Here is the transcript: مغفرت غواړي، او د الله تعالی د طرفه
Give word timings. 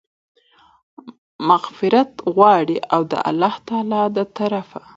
مغفرت 1.49 2.11
غواړي، 2.35 2.77
او 2.93 3.01
د 3.11 3.13
الله 3.29 3.55
تعالی 3.67 4.01
د 4.15 4.17
طرفه 4.37 4.81